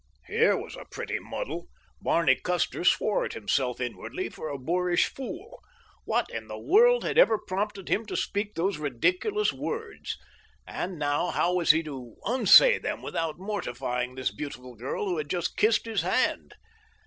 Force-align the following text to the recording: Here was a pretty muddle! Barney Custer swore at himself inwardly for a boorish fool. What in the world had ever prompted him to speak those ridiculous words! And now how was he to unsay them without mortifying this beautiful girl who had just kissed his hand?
Here 0.25 0.57
was 0.57 0.75
a 0.75 0.85
pretty 0.89 1.19
muddle! 1.19 1.67
Barney 2.01 2.33
Custer 2.33 2.83
swore 2.83 3.23
at 3.23 3.33
himself 3.33 3.79
inwardly 3.79 4.29
for 4.29 4.49
a 4.49 4.57
boorish 4.57 5.05
fool. 5.05 5.61
What 6.05 6.27
in 6.31 6.47
the 6.47 6.57
world 6.57 7.03
had 7.03 7.19
ever 7.19 7.37
prompted 7.37 7.87
him 7.87 8.07
to 8.07 8.15
speak 8.17 8.55
those 8.55 8.79
ridiculous 8.79 9.53
words! 9.53 10.17
And 10.65 10.97
now 10.97 11.29
how 11.29 11.53
was 11.53 11.69
he 11.69 11.83
to 11.83 12.15
unsay 12.25 12.79
them 12.79 13.03
without 13.03 13.37
mortifying 13.37 14.15
this 14.15 14.31
beautiful 14.33 14.73
girl 14.73 15.05
who 15.05 15.17
had 15.19 15.29
just 15.29 15.55
kissed 15.55 15.85
his 15.85 16.01
hand? 16.01 16.55